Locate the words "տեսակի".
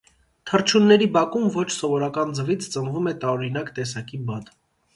3.79-4.25